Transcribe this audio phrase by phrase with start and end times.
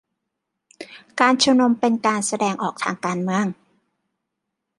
[1.19, 3.45] การชุมนุมเป็นการแสดงออกทางการเมือง